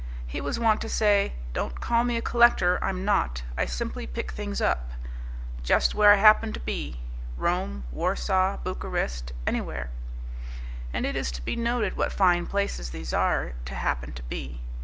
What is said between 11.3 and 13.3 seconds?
to be noted what fine places these